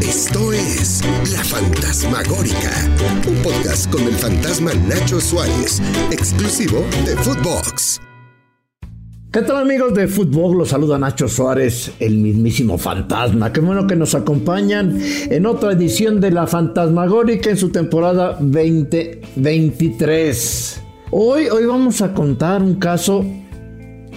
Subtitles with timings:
[0.00, 1.02] Esto es
[1.32, 2.70] La Fantasmagórica,
[3.28, 8.00] un podcast con el fantasma Nacho Suárez, exclusivo de Footbox.
[9.32, 10.58] ¿Qué tal amigos de Fútbol?
[10.58, 13.52] Los saluda Nacho Suárez, el mismísimo fantasma.
[13.52, 20.82] Qué bueno que nos acompañan en otra edición de La Fantasmagórica en su temporada 2023.
[21.10, 23.24] Hoy, hoy vamos a contar un caso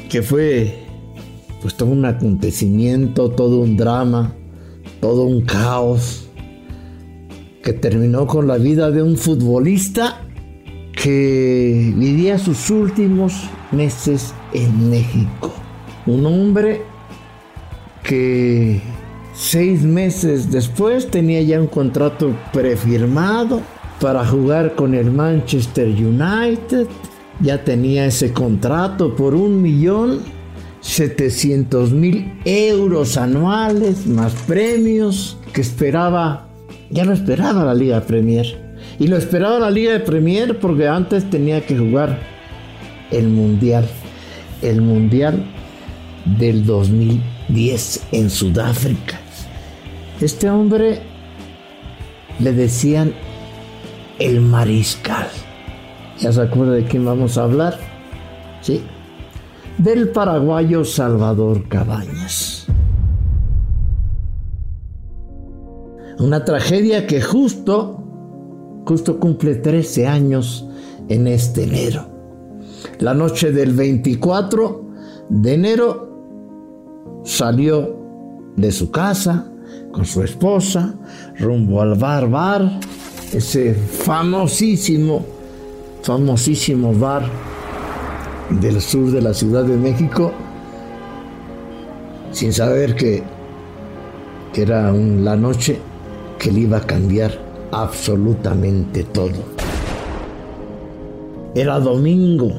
[0.09, 0.75] que fue
[1.61, 4.36] pues todo un acontecimiento, todo un drama,
[5.02, 6.27] todo un caos
[7.63, 10.21] que terminó con la vida de un futbolista
[10.93, 15.52] que vivía sus últimos meses en México.
[16.05, 16.81] Un hombre
[18.03, 18.81] que
[19.34, 23.62] seis meses después tenía ya un contrato prefirmado
[23.99, 26.88] para jugar con el Manchester United.
[27.40, 30.20] Ya tenía ese contrato por un millón
[30.81, 36.48] 700 mil euros anuales más premios que esperaba,
[36.90, 38.71] ya lo esperaba la Liga Premier.
[38.99, 42.20] Y lo esperaba la Liga de Premier porque antes tenía que jugar
[43.12, 43.87] el Mundial.
[44.62, 45.43] El Mundial
[46.37, 49.20] del 2010 en Sudáfrica.
[50.20, 50.99] Este hombre
[52.40, 53.13] le decían
[54.20, 55.27] el mariscal.
[56.20, 57.79] ¿Ya se acuerda de quién vamos a hablar?
[58.62, 58.84] Sí,
[59.84, 62.68] del paraguayo Salvador Cabañas.
[66.19, 68.03] Una tragedia que justo,
[68.85, 70.68] justo cumple 13 años
[71.09, 72.06] en este enero.
[73.00, 74.85] La noche del 24
[75.29, 77.97] de enero salió
[78.56, 79.52] de su casa
[79.91, 80.94] con su esposa
[81.40, 82.79] rumbo al bar bar,
[83.34, 85.25] ese famosísimo,
[86.03, 87.50] famosísimo bar
[88.59, 90.31] del sur de la Ciudad de México
[92.31, 93.24] sin saber que,
[94.53, 95.80] que era la noche
[96.40, 97.31] que le iba a cambiar
[97.72, 99.44] absolutamente todo.
[101.53, 102.52] Era domingo.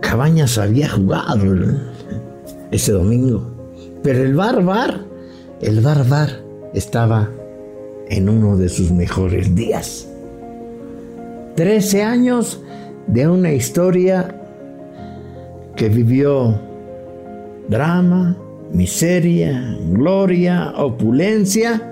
[0.00, 1.44] Cabañas había jugado
[2.70, 3.50] ese domingo.
[4.02, 5.04] Pero el bar bar,
[5.60, 6.42] el bar bar
[6.74, 7.30] estaba
[8.08, 10.08] en uno de sus mejores días.
[11.54, 12.60] Trece años
[13.06, 14.34] de una historia
[15.76, 16.54] que vivió
[17.68, 18.36] drama,
[18.72, 21.82] miseria, gloria, opulencia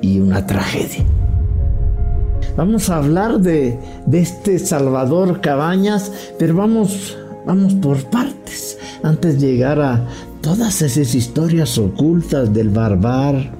[0.00, 1.04] y una tragedia.
[2.56, 3.78] Vamos a hablar de,
[4.12, 7.16] este Salvador Cabañas, pero vamos,
[7.46, 10.06] vamos por partes, antes de llegar a
[10.40, 13.50] todas esas historias ocultas del barbar,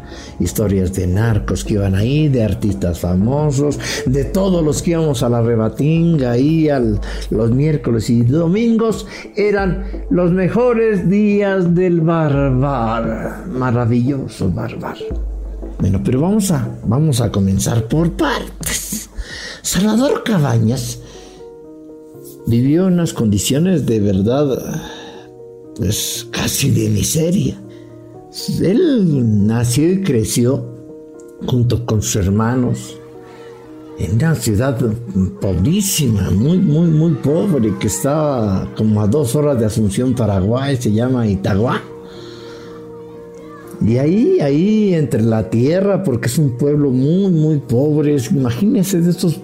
[0.41, 5.29] historias de narcos que iban ahí, de artistas famosos, de todos los que íbamos a
[5.29, 14.51] la rebatinga ahí al, los miércoles y domingos, eran los mejores días del barbar, maravilloso
[14.51, 14.97] barbar.
[15.79, 19.11] Bueno, pero vamos a, vamos a comenzar por partes.
[19.63, 21.01] Salvador Cabañas
[22.47, 24.81] vivió unas condiciones de verdad,
[25.77, 27.61] pues casi de miseria.
[28.61, 30.65] Él nació y creció
[31.47, 32.99] junto con sus hermanos
[33.99, 34.79] en una ciudad
[35.41, 40.93] pobrísima, muy, muy, muy pobre, que estaba como a dos horas de Asunción, Paraguay, se
[40.93, 41.81] llama Itagua.
[43.81, 49.13] Y ahí, ahí, entre la tierra, porque es un pueblo muy, muy pobre, imagínense de
[49.13, 49.41] estos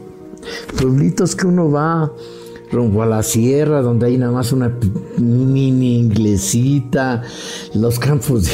[0.79, 2.13] pueblitos que uno va
[2.73, 4.77] rumbo a la sierra, donde hay nada más una
[5.19, 7.23] mini iglesita,
[7.75, 8.49] los campos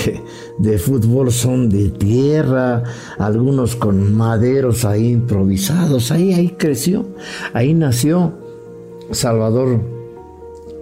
[0.59, 2.83] de, fútbol son de tierra,
[3.19, 7.07] algunos con maderos ahí improvisados, ahí, ahí creció,
[7.55, 8.33] ahí nació
[9.13, 9.81] Salvador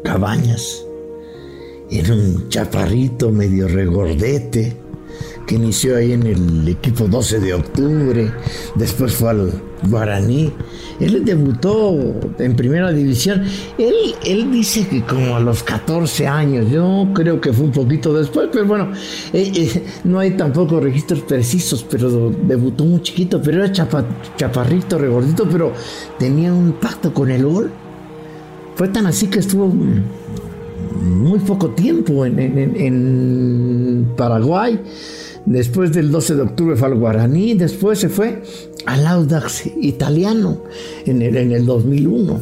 [0.02, 0.84] Cabañas,
[1.90, 4.85] era un chaparrito medio regordete,
[5.46, 8.32] que inició ahí en el equipo 12 de octubre,
[8.74, 9.52] después fue al
[9.88, 10.52] Guaraní.
[10.98, 11.94] Él debutó
[12.38, 13.44] en primera división.
[13.78, 18.12] Él, él dice que como a los 14 años, yo creo que fue un poquito
[18.12, 18.90] después, pero bueno,
[19.32, 25.48] eh, eh, no hay tampoco registros precisos, pero debutó muy chiquito, pero era chaparrito, regordito,
[25.48, 25.72] pero
[26.18, 27.70] tenía un pacto con el gol.
[28.74, 34.80] Fue tan así que estuvo muy poco tiempo en Paraguay
[35.46, 38.42] Después del 12 de octubre fue al Guaraní, después se fue
[38.84, 40.62] al Audax italiano
[41.04, 42.40] en el, en el 2001.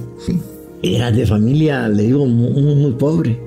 [0.83, 3.39] Era de familia, le digo, muy, muy pobre.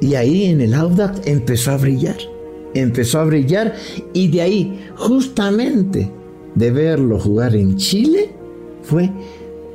[0.00, 2.16] Y ahí en el Audax empezó a brillar.
[2.74, 3.74] Empezó a brillar
[4.12, 6.10] y de ahí, justamente
[6.54, 8.30] de verlo jugar en Chile,
[8.82, 9.10] fue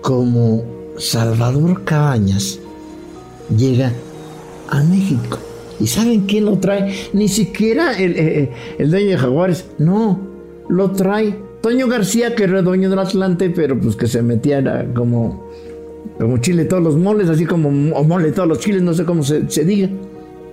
[0.01, 0.63] como
[0.97, 2.59] Salvador Cabañas
[3.55, 3.91] llega
[4.69, 5.37] a México.
[5.79, 6.93] ¿Y saben quién lo trae?
[7.13, 9.65] Ni siquiera el, eh, eh, el dueño de Jaguares.
[9.77, 10.19] No,
[10.69, 15.49] lo trae Toño García, que era dueño del Atlante, pero pues que se metía como,
[16.17, 19.41] como chile todos los moles, así como mole todos los chiles, no sé cómo se,
[19.65, 19.89] diga.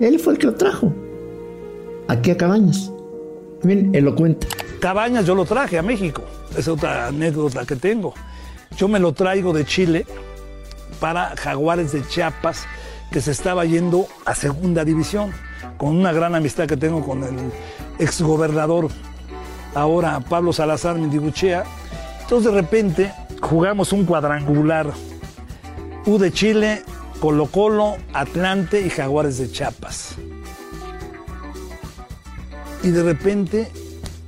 [0.00, 0.92] Él fue el que lo trajo.
[2.08, 2.90] Aquí a Cabañas.
[3.62, 4.46] Bien, él lo cuenta.
[4.80, 6.22] Cabañas yo lo traje a México.
[6.56, 8.14] Es otra anécdota que tengo.
[8.76, 10.06] Yo me lo traigo de Chile
[11.00, 12.64] para Jaguares de Chiapas,
[13.14, 15.30] que se estaba yendo a segunda división,
[15.78, 17.36] con una gran amistad que tengo con el
[18.00, 18.88] exgobernador,
[19.72, 21.62] ahora Pablo Salazar Mendiguchea.
[22.22, 24.88] Entonces de repente jugamos un cuadrangular.
[26.06, 26.82] U de Chile,
[27.20, 30.16] Colo Colo, Atlante y Jaguares de Chiapas.
[32.82, 33.70] Y de repente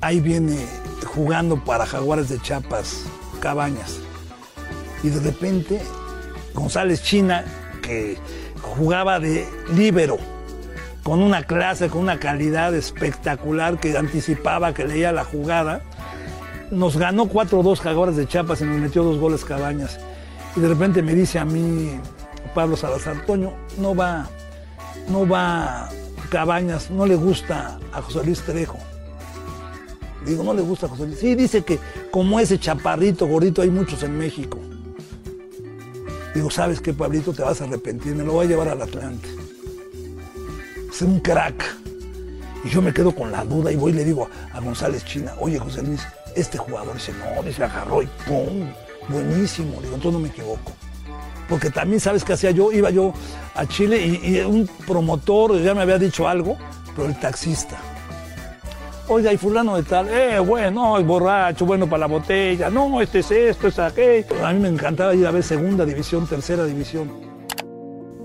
[0.01, 0.65] ahí viene
[1.13, 3.03] jugando para Jaguares de Chiapas,
[3.41, 3.99] Cabañas.
[5.03, 5.83] Y de repente
[6.55, 7.45] González China,
[7.83, 8.17] que
[8.61, 10.19] jugaba de líbero,
[11.03, 15.83] con una clase, con una calidad espectacular que anticipaba, que leía la jugada,
[16.71, 20.01] nos ganó 4-2 Jaguares de Chiapas y nos metió dos goles Cabañas.
[20.57, 22.01] Y de repente me dice a mí
[22.55, 24.27] Pablo Salazar, Toño, no va,
[25.09, 25.89] no va
[26.29, 28.79] Cabañas, no le gusta a José Luis Trejo.
[30.25, 31.19] Digo, no le gusta a José Luis.
[31.21, 31.79] Sí, dice que
[32.11, 34.59] como ese chaparrito, gordito, hay muchos en México.
[36.37, 37.33] Digo, ¿sabes qué, Pablito?
[37.33, 39.27] Te vas a arrepentir, me lo voy a llevar al Atlante.
[40.91, 41.65] Es un crack.
[42.63, 45.33] Y yo me quedo con la duda y voy y le digo a González China,
[45.41, 46.03] oye, José Luis,
[46.35, 48.69] este jugador dice, no, dice, agarró y ¡pum!
[49.09, 49.81] Buenísimo.
[49.81, 50.73] Digo, entonces no me equivoco.
[51.49, 52.71] Porque también, ¿sabes qué hacía yo?
[52.71, 53.15] Iba yo
[53.55, 56.59] a Chile y, y un promotor ya me había dicho algo,
[56.95, 57.81] pero el taxista
[59.09, 63.21] Oiga, y fulano de tal, eh, bueno, es borracho, bueno para la botella, no, este
[63.21, 64.45] es esto, es aquello.
[64.45, 67.13] A mí me encantaba ir a ver segunda división, tercera división.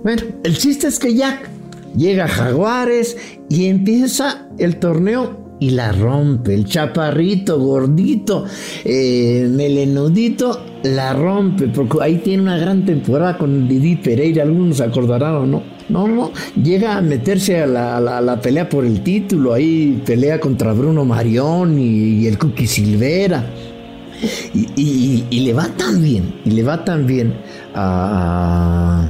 [0.04, 1.48] Bueno, el chiste es que Jack
[1.96, 3.16] llega a Jaguares
[3.48, 6.56] y empieza el torneo y la rompe.
[6.56, 8.46] El chaparrito, gordito,
[8.84, 11.68] eh, melenudito, la rompe.
[11.68, 14.42] Porque ahí tiene una gran temporada con Didi Pereira.
[14.42, 15.64] Algunos acordarán o no.
[15.92, 21.04] No, no, llega a meterse a la, pelea por el título, ahí pelea contra Bruno
[21.04, 23.46] Marión y, el Cookie Silvera.
[24.56, 27.34] Y, le va tan bien, y le va tan bien
[27.76, 29.10] a,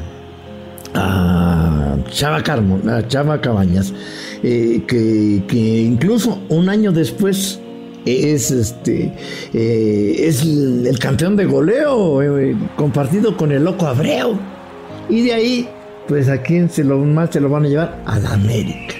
[2.09, 3.93] Chava Carmo, a Chava Cabañas,
[4.41, 7.59] eh, que, incluso un año después
[8.05, 9.13] es este
[9.53, 14.39] eh, es el, campeón de goleo eh, compartido con el loco Abreu
[15.07, 15.69] y de ahí
[16.07, 18.95] pues a quién se lo más se lo van a llevar a la América.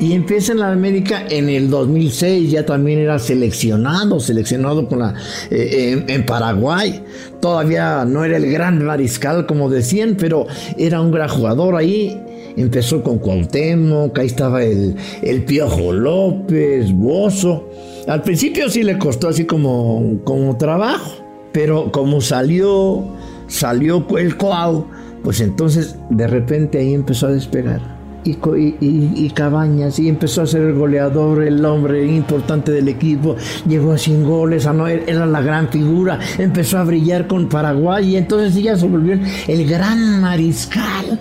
[0.00, 5.14] Y empieza en la América en el 2006, ya también era seleccionado, seleccionado con la,
[5.50, 7.02] eh, en, Paraguay.
[7.40, 10.46] Todavía no era el gran mariscal, como decían, pero
[10.76, 12.16] era un gran jugador ahí.
[12.56, 17.68] Empezó con Cuauhtémoc, ahí estaba el, el Piojo López, Bozo.
[18.06, 23.04] Al principio sí le costó así como, como trabajo, pero como salió,
[23.48, 24.86] salió el Coau,
[25.22, 27.98] pues entonces de repente ahí empezó a despegar.
[28.24, 28.36] Y,
[28.80, 33.36] y, Cabañas y empezó a ser el goleador, el hombre importante del equipo,
[33.66, 38.10] llegó a 100 goles, a no, era la gran figura, empezó a brillar con Paraguay
[38.10, 41.18] y entonces ya se volvió el gran mariscal.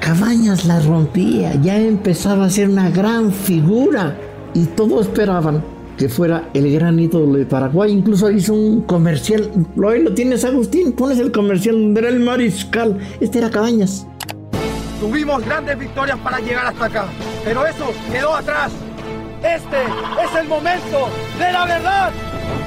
[0.00, 4.16] Cabañas la rompía, ya empezaba a ser una gran figura
[4.54, 5.62] y todos esperaban
[6.00, 7.92] que fuera el gran ídolo de Paraguay.
[7.92, 9.50] Incluso hizo un comercial.
[9.76, 10.94] Lo, lo tienes, Agustín.
[10.94, 12.96] Pones el comercial donde era el mariscal.
[13.20, 14.06] Este era Cabañas.
[14.98, 17.04] Tuvimos grandes victorias para llegar hasta acá,
[17.44, 18.72] pero eso quedó atrás.
[19.42, 22.12] Este es el momento de la verdad.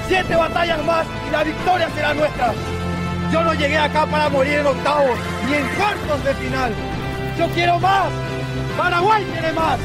[0.07, 2.53] Siete batallas más y la victoria será nuestra.
[3.31, 6.71] Yo no llegué acá para morir en octavos ni en cuartos de final.
[7.39, 8.11] Yo quiero más.
[8.77, 9.79] Paraguay quiere más.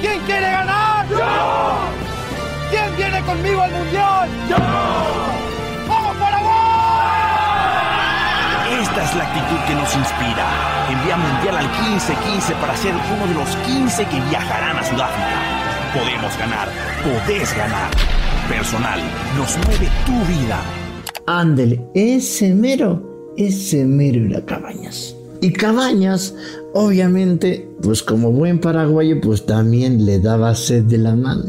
[0.00, 1.08] ¿Quién quiere ganar?
[1.08, 2.10] ¡Yo!
[2.70, 4.28] ¿Quién viene conmigo al Mundial?
[4.48, 4.56] ¡Yo!
[5.88, 6.50] ¡Vamos Paraguay!
[8.80, 10.46] Esta es la actitud que nos inspira.
[10.88, 15.90] Envía Mundial al 1515 para ser uno de los 15 que viajarán a Sudáfrica.
[15.92, 16.68] Podemos ganar,
[17.02, 17.90] podés ganar.
[18.48, 19.00] Personal,
[19.36, 20.60] nos mueve tu vida.
[21.26, 25.16] Ándele, ese mero, ese mero era Cabañas.
[25.40, 26.34] Y Cabañas,
[26.74, 31.46] obviamente, pues como buen paraguayo, pues también le daba sed de la mano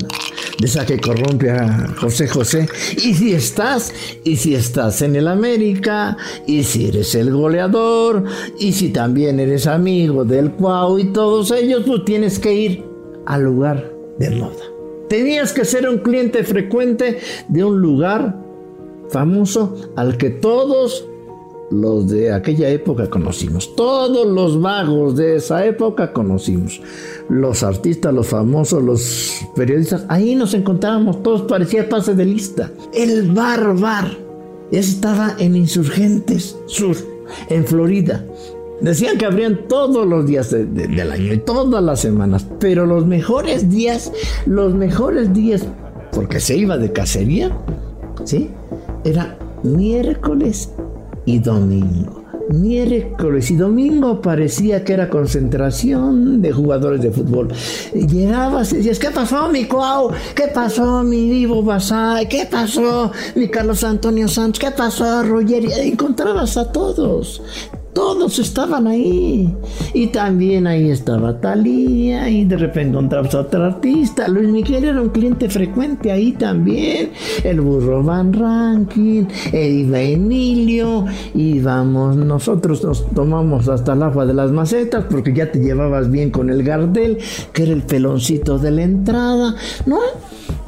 [0.61, 2.69] de esa que corrompe a José José.
[2.97, 3.91] Y si estás,
[4.23, 6.15] y si estás en el América,
[6.45, 8.23] y si eres el goleador,
[8.59, 12.85] y si también eres amigo del Cuau y todos ellos, tú tienes que ir
[13.25, 14.63] al lugar de moda.
[15.09, 18.39] Tenías que ser un cliente frecuente de un lugar
[19.09, 21.05] famoso al que todos
[21.71, 23.75] los de aquella época conocimos.
[23.75, 26.81] Todos los vagos de esa época conocimos.
[27.29, 30.05] Los artistas, los famosos, los periodistas.
[30.09, 31.23] Ahí nos encontrábamos.
[31.23, 32.71] Todos parecía pase de lista.
[32.93, 34.11] El bar bar.
[34.71, 36.95] Estaba en Insurgentes Sur,
[37.49, 38.23] en Florida.
[38.79, 43.69] Decían que abrían todos los días del año y todas las semanas, pero los mejores
[43.69, 44.11] días,
[44.45, 45.67] los mejores días,
[46.13, 47.55] porque se iba de cacería,
[48.23, 48.49] ¿sí?
[49.03, 50.71] Era miércoles
[51.25, 52.21] y domingo.
[52.49, 57.49] Miércoles y domingo parecía que era concentración de jugadores de fútbol.
[57.93, 60.11] Llegabas y decías, ¿qué pasó mi Cuau?
[60.35, 62.27] ¿Qué pasó mi Ivo Basay?
[62.27, 64.59] ¿Qué pasó mi Carlos Antonio Santos?
[64.59, 65.63] ¿Qué pasó Roger?
[65.63, 67.41] Y encontrabas a todos.
[67.93, 69.53] Todos estaban ahí.
[69.93, 72.29] Y también ahí estaba Talía.
[72.29, 74.27] Y de repente encontrabas a otro artista.
[74.27, 77.11] Luis Miguel era un cliente frecuente ahí también.
[77.43, 79.27] El burro Van Rankin.
[79.51, 81.05] Iba Emilio.
[81.33, 85.05] Y vamos, nosotros nos tomamos hasta el agua de las macetas.
[85.09, 87.17] Porque ya te llevabas bien con el Gardel.
[87.51, 89.55] Que era el peloncito de la entrada.
[89.85, 89.99] ¿No?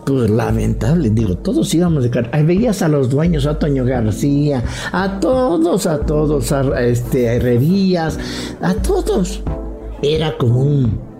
[0.05, 2.29] Pues lamentable, digo, todos íbamos de cara.
[2.43, 8.19] Veías a los dueños, a Toño García, a todos, a todos, a, este, a Herrerías,
[8.62, 9.41] a todos.
[10.01, 11.12] Era como un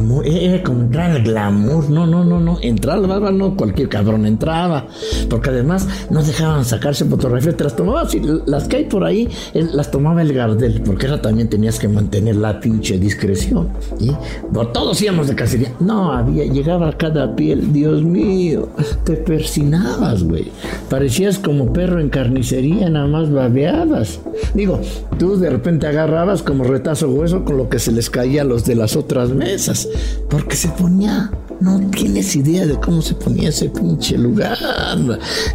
[0.00, 1.90] como, era como entrar glamour.
[1.90, 2.58] No, no, no, no.
[2.62, 4.86] Entrar barba no cualquier cabrón entraba.
[5.28, 7.56] Porque además no dejaban sacarse fotografías.
[7.56, 8.14] Te las tomabas
[8.46, 10.80] las que hay por ahí las tomaba el Gardel.
[10.82, 13.68] Porque era también tenías que mantener la pinche discreción.
[13.98, 14.10] y
[14.52, 15.72] Por todos íbamos de cacería.
[15.80, 17.72] No, había, llegaba cada piel.
[17.72, 18.70] Dios mío,
[19.04, 20.50] te persinabas, güey.
[20.88, 24.20] Parecías como perro en carnicería, nada más babeabas.
[24.54, 24.80] Digo,
[25.18, 28.64] tú de repente agarrabas como retazo hueso con lo que se les caía a los
[28.64, 29.89] de las otras mesas
[30.28, 31.30] porque se ponía,
[31.60, 34.58] no tienes idea de cómo se ponía ese pinche lugar,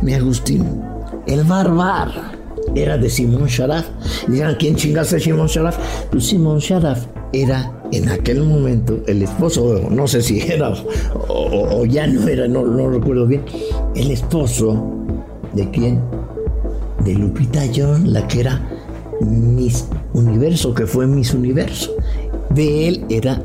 [0.02, 0.82] mi Agustín.
[1.28, 2.10] El barbar
[2.76, 3.86] era de Simón Sharaf.
[4.28, 5.78] Digan, ¿quién chingaste a Simón Sharaf?
[6.12, 10.74] Pues Simón Sharaf era en aquel momento el esposo, no sé si era
[11.28, 13.44] o, ya no era, no, no recuerdo bien,
[13.96, 14.84] el esposo
[15.54, 16.02] de quién?
[17.04, 18.62] De Lupita John, la que era
[19.22, 21.92] Miss Universo, que fue Miss Universo.
[22.50, 23.44] De él era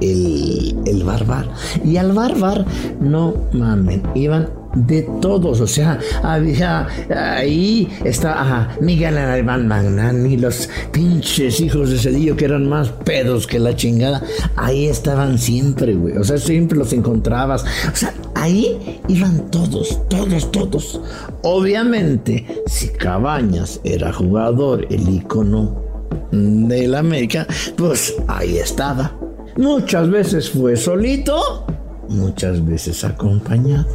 [0.00, 1.48] el, el barbar.
[1.84, 2.64] Y al barbar,
[3.00, 11.60] no mamen, iban de todos, o sea, había ahí está Miguel Alemán Magnani, los pinches
[11.60, 14.22] hijos de Cedillo que eran más pedos que la chingada,
[14.56, 20.50] ahí estaban siempre, güey, o sea, siempre los encontrabas, o sea, ahí iban todos, todos,
[20.52, 21.00] todos.
[21.42, 25.82] Obviamente, si Cabañas era jugador, el icono
[26.30, 29.19] del América, pues ahí estaba.
[29.60, 31.66] Muchas veces fue solito,
[32.08, 33.86] muchas veces acompañado.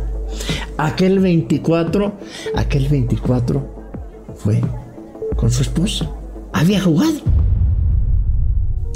[0.78, 2.14] Aquel 24,
[2.56, 3.66] aquel 24
[4.36, 4.62] fue
[5.36, 6.08] con su esposa.
[6.54, 7.16] Había jugado.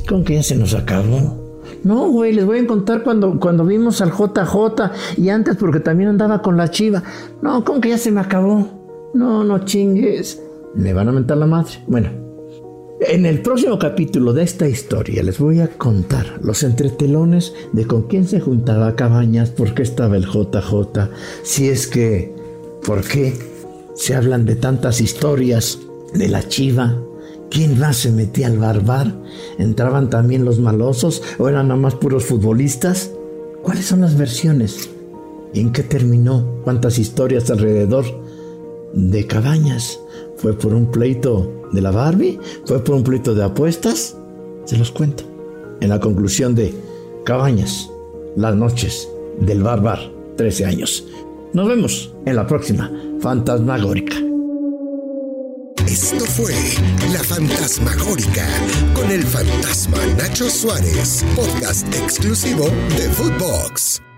[0.07, 1.59] ¿Con quién se nos acabó?
[1.83, 6.11] No, güey, les voy a contar cuando, cuando vimos al JJ y antes porque también
[6.11, 7.01] andaba con la chiva.
[7.41, 9.09] No, ¿cómo que ya se me acabó?
[9.15, 10.39] No, no chingues.
[10.75, 11.83] Me van a mentar la madre.
[11.87, 12.09] Bueno,
[13.01, 18.03] en el próximo capítulo de esta historia les voy a contar los entretelones de con
[18.03, 21.09] quién se juntaba Cabañas, por qué estaba el JJ,
[21.43, 22.33] si es que,
[22.85, 23.33] por qué
[23.95, 25.79] se hablan de tantas historias
[26.13, 26.97] de la chiva,
[27.49, 29.13] quién más se metía al barbar,
[29.57, 33.11] entraban también los malosos o eran nada más puros futbolistas.
[33.63, 34.89] ¿Cuáles son las versiones?
[35.53, 36.61] ¿Y en qué terminó?
[36.63, 38.05] ¿Cuántas historias alrededor
[38.93, 39.99] de Cabañas?
[40.37, 42.39] ¿Fue por un pleito de la Barbie?
[42.65, 44.17] ¿Fue por un pleito de apuestas?
[44.65, 45.23] Se los cuento.
[45.81, 46.73] En la conclusión de
[47.25, 47.89] Cabañas,
[48.35, 49.07] las noches
[49.39, 49.99] del Barbar,
[50.37, 51.05] 13 años.
[51.53, 54.15] Nos vemos en la próxima Fantasmagórica.
[55.87, 56.53] Esto fue
[57.11, 58.45] La Fantasmagórica
[58.93, 62.65] con el fantasma Nacho Suárez, podcast exclusivo
[62.95, 64.08] de Footbox.